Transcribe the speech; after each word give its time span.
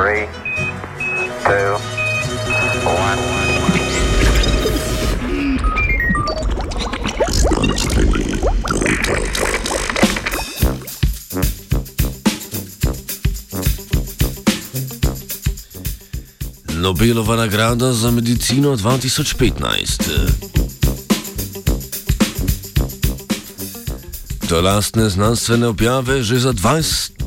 Three, 0.00 0.26
two. 1.44 1.76
Nobelova 16.80 17.36
nagrada 17.36 17.92
za 17.92 18.10
medicino 18.10 18.76
2015. 18.76 20.02
Do 24.48 24.60
lastne 24.60 25.10
znanstvene 25.10 25.66
objave 25.66 26.22
že 26.22 26.38
za 26.38 26.52
20, 26.52 27.19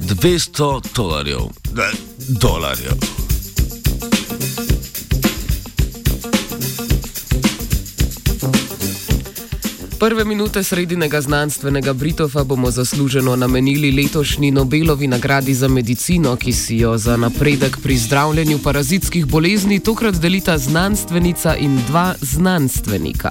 200 0.00 0.80
dolarjev. 0.96 1.40
Ne, 1.74 1.90
dolarjev. 2.28 2.92
Prve 9.98 10.24
minute 10.24 10.62
sredinega 10.62 11.20
znanstvenega 11.20 11.92
Britova 11.92 12.44
bomo 12.44 12.70
zasluženo 12.70 13.36
namenili 13.36 14.02
letošnji 14.02 14.50
Nobelovi 14.50 15.06
nagradi 15.06 15.54
za 15.54 15.68
medicino, 15.68 16.36
ki 16.36 16.52
si 16.52 16.76
jo 16.76 16.98
za 16.98 17.16
napredek 17.16 17.78
pri 17.82 17.96
zdravljenju 17.96 18.58
parazitskih 18.58 19.26
bolezni 19.26 19.80
tokrat 19.80 20.14
delita 20.14 20.58
znanstvenica 20.58 21.56
in 21.56 21.80
dva 21.86 22.14
znanstvenika. 22.20 23.30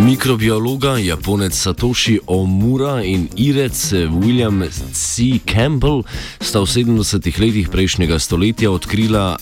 Mikrobiologa, 0.00 0.96
japonec 0.96 1.52
Satoshi 1.52 2.18
Omura 2.26 3.04
in 3.04 3.28
irec 3.36 3.92
William 3.92 4.64
C. 4.92 5.36
Campbell 5.44 6.04
sta 6.40 6.64
v 6.64 6.68
70-ih 6.72 7.36
letih 7.36 7.68
prejšnjega 7.68 8.16
stoletja 8.16 8.72
odkrila 8.72 9.36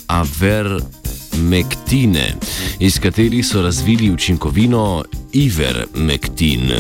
avermektine, 1.38 2.34
iz 2.78 2.98
katerih 2.98 3.46
so 3.46 3.62
razvili 3.62 4.10
učinkovino 4.10 5.04
ivermektin. 5.32 6.72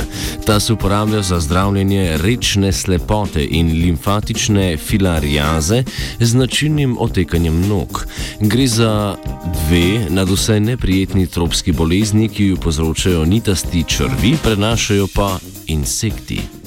Ta 0.46 0.60
se 0.60 0.72
uporablja 0.72 1.22
za 1.22 1.40
zdravljenje 1.40 2.16
rečne 2.16 2.72
slepote 2.72 3.44
in 3.44 3.72
limfatične 3.72 4.76
filariaze 4.76 5.84
z 6.20 6.26
značilnim 6.26 6.96
otekanjem 6.98 7.68
nog. 7.68 8.06
Gre 8.40 8.66
za 8.66 9.16
dve 9.44 10.06
nadvse 10.10 10.60
neprijetni 10.60 11.26
tropski 11.26 11.72
bolezni, 11.72 12.28
ki 12.28 12.46
jo 12.46 12.56
povzročajo 12.56 13.24
nitasti 13.24 13.84
črvi, 13.88 14.36
prenašajo 14.42 15.06
pa 15.14 15.38
insekti. 15.66 16.57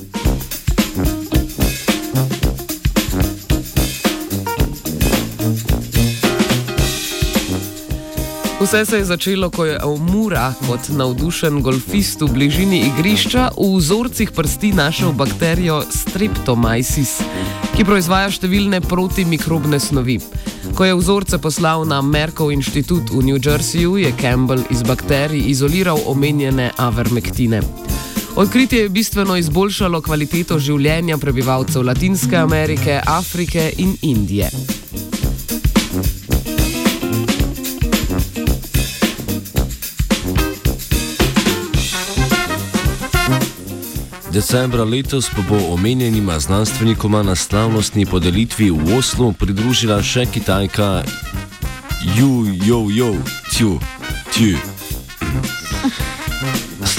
Vse 8.72 8.86
se 8.86 8.98
je 8.98 9.06
začelo, 9.06 9.50
ko 9.50 9.66
je 9.66 9.84
Omura 9.84 10.54
kot 10.68 10.80
navdušen 10.96 11.60
golfist 11.62 12.22
v 12.22 12.30
bližini 12.32 12.78
igrišča 12.88 13.50
v 13.58 13.66
vzorcih 13.76 14.32
prsti 14.32 14.72
našel 14.72 15.12
bakterijo 15.12 15.82
Streptomyces, 15.92 17.20
ki 17.76 17.84
proizvaja 17.84 18.32
številne 18.32 18.80
protimikrobne 18.80 19.76
snovi. 19.76 20.22
Ko 20.72 20.88
je 20.88 20.96
vzorce 20.96 21.42
poslal 21.44 21.84
na 21.84 22.00
Merkov 22.00 22.56
inštitut 22.56 23.12
v 23.12 23.20
New 23.28 23.44
Jerseyju, 23.44 24.00
je 24.00 24.16
Campbell 24.16 24.64
iz 24.72 24.88
bakterij 24.88 25.52
izoliral 25.52 26.00
omenjene 26.08 26.72
avermektine. 26.80 27.60
Odkritje 28.40 28.88
je 28.88 28.94
bistveno 28.96 29.36
izboljšalo 29.36 30.00
kvaliteto 30.00 30.56
življenja 30.64 31.20
prebivalcev 31.20 31.84
Latinske 31.84 32.40
Amerike, 32.40 33.02
Afrike 33.04 33.68
in 33.84 33.98
Indije. 34.00 34.48
Decembra 44.32 44.84
letos 44.84 45.30
pa 45.30 45.42
bo 45.50 45.74
omenjenima 45.74 46.40
znanstvenikoma 46.40 47.24
na 47.24 47.36
slavnostni 47.36 48.06
podelitvi 48.06 48.72
v 48.72 48.98
Oslu 48.98 49.34
pridružila 49.34 50.00
še 50.04 50.26
Kitajka 50.26 51.04
Ju, 52.16 52.48
Jo, 52.64 52.88
Jo, 52.90 53.12
Tju, 53.52 53.80
Tju. 54.32 54.81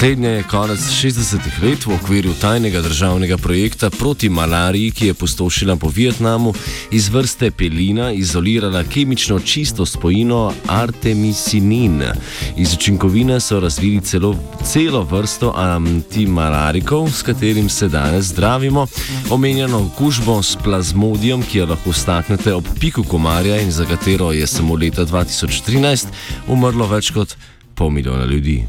Slednje 0.02 0.28
je 0.28 0.42
konec 0.42 0.80
60-ih 0.80 1.62
let 1.62 1.84
v 1.86 1.94
okviru 1.94 2.32
tajnega 2.34 2.80
državnega 2.82 3.36
projekta 3.38 3.90
proti 3.90 4.28
malariji, 4.28 4.90
ki 4.90 5.06
je 5.06 5.14
pustošila 5.14 5.76
po 5.76 5.88
Vietnamu, 5.88 6.54
iz 6.90 7.08
vrste 7.08 7.50
pelina 7.50 8.10
izolirala 8.12 8.82
kemično 8.84 9.38
čisto 9.38 9.86
spojino 9.86 10.52
artemisinin. 10.66 12.02
Iz 12.56 12.74
učinkovine 12.74 13.40
so 13.40 13.60
razvili 13.60 14.00
celo, 14.00 14.34
celo 14.64 15.04
vrsto 15.04 15.52
antimalarikov, 15.56 17.10
s 17.10 17.22
katerim 17.22 17.68
se 17.68 17.88
danes 17.88 18.24
zdravimo. 18.24 18.86
Omenjeno 19.30 19.86
okužbo 19.86 20.42
s 20.42 20.56
plazmodijom, 20.64 21.42
ki 21.42 21.58
jo 21.58 21.66
lahko 21.66 21.92
staknete 21.92 22.54
ob 22.54 22.64
piku 22.80 23.04
komarja 23.04 23.60
in 23.60 23.70
za 23.70 23.86
katero 23.86 24.32
je 24.32 24.46
samo 24.46 24.74
leta 24.74 25.06
2013 25.06 26.06
umrlo 26.48 26.86
več 26.86 27.10
kot 27.10 27.36
pol 27.74 27.90
milijona 27.90 28.24
ljudi. 28.24 28.66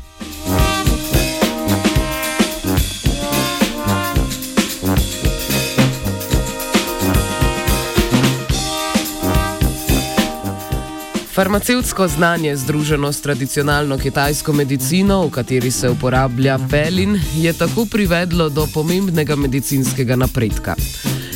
Farmacevtsko 11.34 12.08
znanje, 12.08 12.58
združeno 12.58 13.14
s 13.14 13.22
tradicionalno 13.22 13.98
kitajsko 13.98 14.54
medicino, 14.54 15.26
v 15.28 15.32
kateri 15.32 15.72
se 15.72 15.90
uporablja 15.90 16.60
pelin, 16.70 17.20
je 17.36 17.54
tako 17.54 17.86
privedlo 17.86 18.50
do 18.50 18.68
pomembnega 18.74 19.36
medicinskega 19.36 20.16
napredka. 20.16 20.76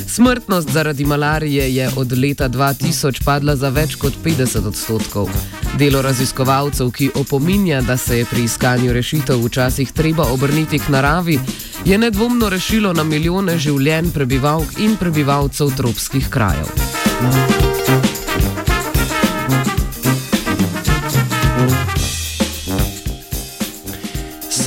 Smrtnost 0.07 0.69
zaradi 0.69 1.05
malarije 1.05 1.75
je 1.75 1.89
od 1.95 2.17
leta 2.17 2.49
2000 2.49 3.23
padla 3.25 3.55
za 3.55 3.69
več 3.69 3.95
kot 3.95 4.13
50 4.23 4.67
odstotkov. 4.67 5.29
Delo 5.77 6.01
raziskovalcev, 6.01 6.91
ki 6.91 7.09
opominja, 7.15 7.81
da 7.81 7.97
se 7.97 8.19
je 8.19 8.25
pri 8.25 8.43
iskanju 8.43 8.93
rešitev 8.93 9.45
včasih 9.45 9.91
treba 9.91 10.23
obrniti 10.23 10.79
k 10.79 10.89
naravi, 10.89 11.39
je 11.85 11.97
nedvomno 11.97 12.49
rešilo 12.49 12.93
na 12.93 13.03
milijone 13.03 13.57
življenj 13.57 14.13
prebivalk 14.13 14.77
in 14.77 14.95
prebivalcev 14.97 15.73
tropskih 15.77 16.29
krajev. 16.29 16.69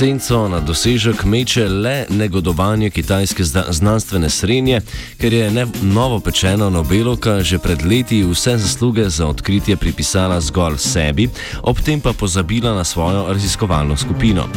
Senco 0.01 0.47
na 0.49 0.59
dosežek 0.59 1.23
meče 1.23 1.67
le 1.69 2.05
negodovanje 2.09 2.89
kitajske 2.89 3.43
znanstvene 3.69 4.29
srednje, 4.29 4.79
ker 5.21 5.33
je 5.33 5.51
ne 5.51 5.65
novo 5.81 6.19
pečena 6.19 6.69
Nobelovka 6.69 7.43
že 7.43 7.59
pred 7.61 7.85
leti 7.85 8.23
vse 8.23 8.57
zasluge 8.57 9.09
za 9.09 9.27
odkritje 9.27 9.75
pripisala 9.77 10.41
zgolj 10.41 10.77
sebi, 10.77 11.27
ob 11.61 11.77
tem 11.85 12.01
pa 12.01 12.13
pozabila 12.13 12.73
na 12.73 12.83
svojo 12.83 13.27
raziskovalno 13.33 13.97
skupino. 13.97 14.47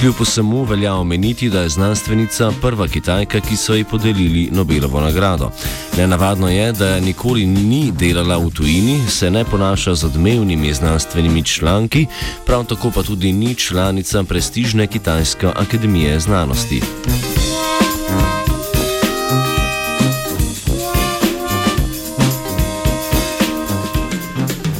Kljub 0.00 0.14
vsemu 0.20 0.64
velja 0.64 0.94
omeniti, 0.94 1.50
da 1.50 1.62
je 1.62 1.68
znanstvenica 1.68 2.52
prva 2.60 2.88
kitajka, 2.88 3.40
ki 3.40 3.56
so 3.56 3.74
ji 3.74 3.84
podelili 3.84 4.48
Nobelovo 4.52 5.00
nagrado. 5.00 5.50
Nenavadno 5.96 6.48
je, 6.48 6.72
da 6.72 7.00
nikoli 7.00 7.46
ni 7.46 7.90
delala 7.92 8.38
v 8.38 8.50
tujini, 8.50 9.00
se 9.08 9.30
ne 9.30 9.44
ponaša 9.44 9.94
z 9.94 10.04
odmevnimi 10.04 10.74
znanstvenimi 10.74 11.44
članki, 11.44 12.06
prav 12.46 12.64
tako 12.64 12.90
pa 12.90 13.02
tudi 13.02 13.32
ni 13.32 13.54
članica 13.54 14.22
prestižne 14.22 14.91
Kitajske 14.92 15.46
akademije 15.46 16.20
znanosti. 16.20 16.82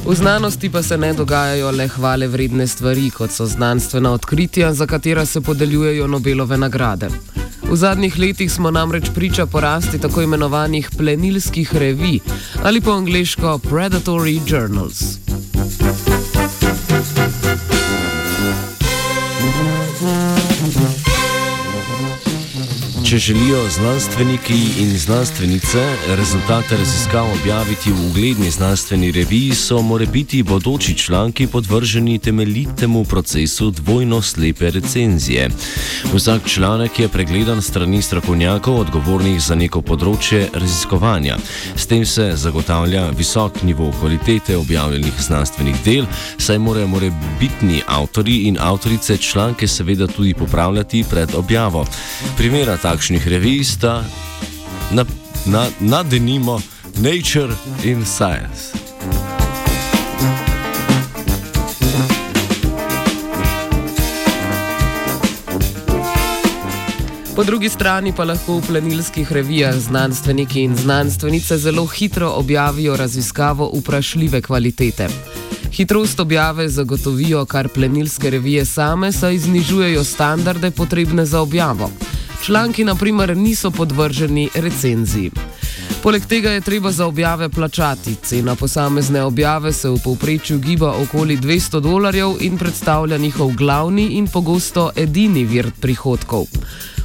V 0.06 0.14
znanosti 0.14 0.70
pa 0.70 0.82
se 0.82 0.98
ne 0.98 1.12
dogajajo 1.12 1.70
le 1.70 1.88
hvale 1.88 2.28
vredne 2.28 2.66
stvari, 2.66 3.10
kot 3.10 3.30
so 3.30 3.46
znanstvena 3.46 4.12
odkritja, 4.12 4.74
za 4.74 4.86
katera 4.86 5.24
se 5.26 5.40
podeljujejo 5.40 6.06
Nobelove 6.06 6.58
nagrade. 6.58 7.08
V 7.70 7.76
zadnjih 7.76 8.18
letih 8.18 8.52
smo 8.52 8.70
namreč 8.70 9.08
priča 9.14 9.46
porasti 9.46 9.98
tako 9.98 10.22
imenovanih 10.22 10.90
plenilskih 10.98 11.76
revij 11.76 12.18
ali 12.62 12.80
po 12.80 12.90
angliško 12.90 13.60
Predatory 13.64 14.40
Journals. 14.46 15.21
Če 23.12 23.18
želijo 23.18 23.68
znanstveniki 23.70 24.54
in 24.80 24.98
znanstvenice 24.98 25.96
rezultate 26.16 26.76
raziskav 26.76 27.26
objaviti 27.32 27.90
v 27.92 28.06
ugledni 28.10 28.50
znanstveni 28.50 29.12
reviji, 29.12 29.54
so 29.54 29.82
morebiti 29.82 30.42
bodoči 30.42 30.94
članki 30.98 31.46
podvrženi 31.46 32.18
temeljitemu 32.18 33.04
procesu 33.04 33.70
dvojno 33.70 34.22
slepe 34.22 34.70
recenzije. 34.70 35.48
Vsak 36.14 36.48
članek 36.48 36.98
je 36.98 37.08
pregledan 37.08 37.62
strani 37.62 38.02
strokovnjakov, 38.02 38.80
odgovornih 38.80 39.40
za 39.40 39.54
neko 39.54 39.82
področje 39.82 40.48
raziskovanja. 40.54 41.36
S 41.76 41.86
tem 41.86 42.06
se 42.06 42.30
zagotavlja 42.34 43.10
visok 43.18 43.62
nivo 43.62 43.90
kvalitete 44.00 44.56
objavljenih 44.56 45.20
znanstvenih 45.20 45.84
del, 45.84 46.08
saj 46.38 46.58
morajo 46.58 46.88
morebitni 46.88 47.82
avtori 47.86 48.46
in 48.48 48.56
avtorice 48.60 49.16
članke 49.16 49.68
seveda 49.68 50.06
tudi 50.06 50.34
popravljati 50.34 51.04
pred 51.10 51.34
objavo. 51.34 51.84
Primera 52.36 52.76
takšnih 53.02 53.28
revij 53.28 53.64
sta 53.66 54.04
na, 54.94 55.02
na, 55.46 55.66
na 55.80 56.02
denimo 56.02 56.62
Nature 57.02 57.50
in 57.82 58.06
Science. 58.06 58.78
Po 67.34 67.42
drugi 67.42 67.66
strani 67.68 68.14
pa 68.14 68.22
lahko 68.22 68.62
v 68.62 68.66
plenilskih 68.70 69.32
revijah 69.32 69.74
znanstveniki 69.74 70.62
in 70.62 70.76
znanstvenice 70.76 71.58
zelo 71.58 71.86
hitro 71.86 72.30
objavijo 72.38 72.96
raziskavo 72.96 73.66
vprašljive 73.74 74.42
kvalitete. 74.42 75.08
Hitrost 75.72 76.20
objave 76.20 76.68
zagotovijo 76.68 77.44
kar 77.44 77.68
plenilske 77.68 78.30
revije 78.30 78.64
same, 78.64 79.12
saj 79.12 79.38
znižujejo 79.38 80.04
standarde 80.04 80.70
potrebne 80.70 81.26
za 81.26 81.40
objavo. 81.40 81.90
Članki, 82.42 82.84
na 82.84 82.94
primer, 82.94 83.36
niso 83.36 83.70
podvrženi 83.70 84.48
recenziji. 84.54 85.30
Poleg 86.02 86.26
tega 86.26 86.50
je 86.50 86.60
treba 86.60 86.92
za 86.92 87.06
objave 87.06 87.48
plačati. 87.48 88.14
Cena 88.22 88.54
posamezne 88.54 89.22
objave 89.22 89.72
se 89.72 89.88
v 89.88 89.98
povprečju 90.04 90.58
giba 90.58 90.94
okoli 91.02 91.36
200 91.36 91.80
dolarjev 91.80 92.34
in 92.40 92.58
predstavlja 92.58 93.18
njihov 93.18 93.52
glavni 93.52 94.06
in 94.18 94.26
pogosto 94.26 94.90
edini 94.96 95.44
vir 95.44 95.70
prihodkov. 95.80 96.46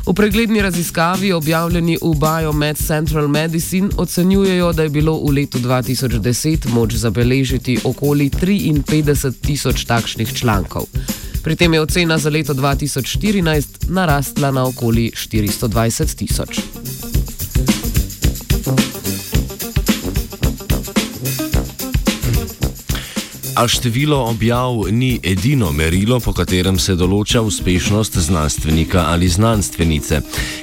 V 0.08 0.14
pregledni 0.14 0.62
raziskavi, 0.62 1.32
objavljeni 1.32 1.98
v 2.02 2.14
Biomed 2.16 2.78
Central 2.78 3.28
Medicine, 3.28 3.90
ocenjujejo, 3.98 4.74
da 4.74 4.84
je 4.84 4.90
bilo 4.90 5.20
v 5.20 5.34
letu 5.36 5.60
2010 5.60 6.68
moč 6.74 6.94
zabeležiti 6.94 7.80
okoli 7.84 8.30
53 8.30 9.34
tisoč 9.42 9.86
takšnih 9.86 10.34
člankov. 10.34 10.84
Pri 11.44 11.56
tem 11.56 11.74
je 11.74 11.82
ocena 11.82 12.18
za 12.18 12.30
leto 12.30 12.54
2014 12.54 13.90
narastla 13.90 14.52
na 14.52 14.66
okoli 14.68 15.12
420 15.16 16.16
tisoč. 16.16 16.60
A 23.58 23.68
število 23.68 24.18
objav 24.30 24.86
ni 24.92 25.20
edino 25.24 25.72
merilo, 25.72 26.20
po 26.20 26.30
katerem 26.34 26.78
se 26.80 26.94
določa 26.94 27.42
uspešnost 27.42 28.20
znanstvenika 28.22 29.08
ali 29.10 29.26
znanstvenice. 29.34 30.20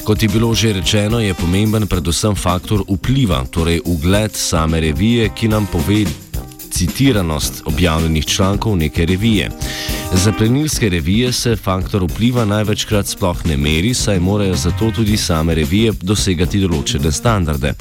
Kot 0.06 0.22
je 0.22 0.28
bilo 0.30 0.52
že 0.54 0.76
rečeno, 0.76 1.18
je 1.18 1.34
pomemben 1.34 1.88
predvsem 1.90 2.38
faktor 2.38 2.84
vpliva, 2.86 3.42
torej 3.50 3.80
ugled 3.84 4.38
same 4.38 4.78
revije, 4.80 5.32
ki 5.34 5.50
nam 5.50 5.66
pove 5.66 6.04
citiranost 6.70 7.64
objavljenih 7.66 8.26
člankov 8.26 8.76
neke 8.76 9.06
revije. 9.06 9.50
Za 10.14 10.32
plenilske 10.32 10.88
revije 10.88 11.32
se 11.32 11.56
faktor 11.56 12.04
vpliva 12.04 12.44
največkrat 12.44 13.06
sploh 13.06 13.46
ne 13.46 13.56
meri, 13.56 13.94
saj 13.94 14.20
morajo 14.20 14.54
zato 14.54 14.90
tudi 14.90 15.16
same 15.16 15.54
revije 15.54 15.92
dosegati 16.02 16.60
določene 16.62 17.12
standarde. 17.12 17.74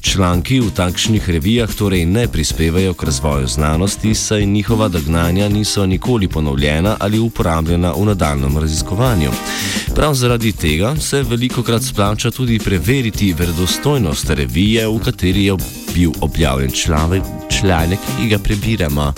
Članki 0.00 0.58
v 0.60 0.72
takšnih 0.76 1.30
revijah 1.30 1.72
torej 1.78 2.04
ne 2.06 2.26
prispevajo 2.28 2.94
k 2.94 3.08
razvoju 3.08 3.46
znanosti, 3.46 4.14
saj 4.14 4.46
njihova 4.46 4.88
dognanja 4.88 5.48
niso 5.48 5.86
nikoli 5.86 6.28
ponovljena 6.28 6.96
ali 7.00 7.18
uporabljena 7.18 7.92
v 7.96 8.04
nadaljem 8.10 8.58
raziskovanju. 8.58 9.30
Prav 9.94 10.14
zaradi 10.14 10.52
tega 10.52 10.96
se 11.00 11.22
veliko 11.22 11.62
krat 11.62 11.82
splača 11.82 12.30
tudi 12.30 12.58
preveriti 12.58 13.32
verodostojnost 13.32 14.30
revije, 14.30 14.88
v 14.88 14.98
kateri 15.04 15.44
je 15.44 15.56
bil 15.94 16.12
objavljen 16.20 16.70
članek, 16.70 17.22
članek 17.50 18.00
ki 18.18 18.28
ga 18.28 18.38
prebiramo. 18.38 19.12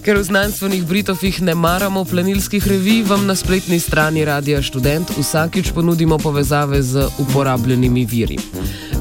Ker 0.00 0.16
v 0.16 0.24
znanstvenih 0.24 0.84
britofih 0.88 1.42
ne 1.42 1.54
maramo 1.54 2.04
plenilskih 2.04 2.66
revij, 2.68 3.02
vam 3.04 3.26
na 3.26 3.34
spletni 3.36 3.80
strani 3.80 4.24
Radia 4.24 4.62
Student 4.62 5.10
vsakič 5.18 5.72
ponudimo 5.76 6.18
povezave 6.18 6.82
z 6.82 7.04
uporabljenimi 7.18 8.04
viri. 8.04 8.38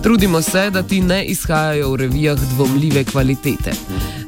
Trudimo 0.04 0.42
se, 0.42 0.70
da 0.70 0.84
ti 0.84 1.02
ne 1.02 1.24
izhajajo 1.26 1.92
v 1.92 1.96
revijah 1.96 2.40
dvomljive 2.56 3.04
kvalitete. 3.04 3.72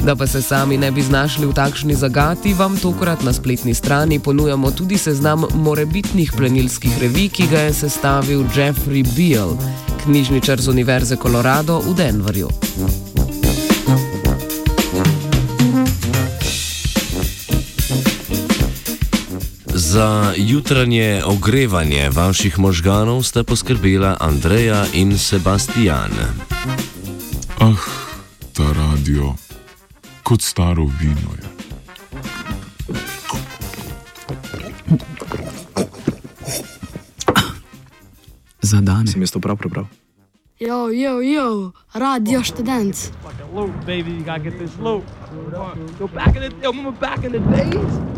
Da 0.04 0.16
pa 0.16 0.28
se 0.28 0.42
sami 0.42 0.78
ne 0.78 0.92
bi 0.92 1.02
znašli 1.02 1.46
v 1.46 1.54
takšni 1.54 1.96
zagati, 1.96 2.54
vam 2.54 2.78
tokrat 2.78 3.24
na 3.24 3.34
spletni 3.34 3.74
strani 3.74 4.20
ponujamo 4.20 4.72
tudi 4.72 4.98
seznam 4.98 5.44
morebitnih 5.54 6.32
plenilskih 6.38 7.02
revij, 7.02 7.30
ki 7.30 7.48
ga 7.52 7.60
je 7.60 7.74
sestavil 7.74 8.44
Jeffrey 8.56 9.04
Beale, 9.16 9.58
knjižničar 10.04 10.62
z 10.62 10.68
Univerze 10.68 11.16
Colorado 11.16 11.80
v 11.80 11.96
Denverju. 11.96 12.48
Za 19.92 20.34
jutranje 20.38 21.22
ogrevanje 21.26 22.10
vaših 22.10 22.60
možganov 22.60 23.24
sta 23.24 23.44
poskrbela 23.44 24.18
Andreja 24.20 24.86
in 24.94 25.18
Sebastian. 25.18 26.12
Ah, 27.60 27.84
ta 28.56 28.64
radio, 28.64 29.36
kot 30.24 30.42
staro 30.42 30.88
vino 31.00 31.36
je. 31.36 31.48
Za 38.62 38.82
danes. 38.82 39.12
Sem 39.12 39.22
jaz 39.22 39.32
to 39.32 39.40
prav 39.40 39.58
prebral? 39.58 39.86
Yo, 40.60 40.88
yo, 40.88 41.20
yo, 41.22 41.72
radio 41.94 42.44
študent. 42.44 43.12
Loop, 43.54 43.72
baby. 43.86 44.12
You 44.12 44.24
gotta 44.24 44.40
get 44.40 44.60
this 44.60 44.72
loop. 44.80 45.04
Go 46.00 46.08
back 46.08 46.36
in 46.36 46.42
the, 46.42 46.52
yo, 46.64 46.72
remember 46.72 47.00
back 47.00 47.26
in 47.26 47.32
the 47.32 47.40
days? 47.40 48.11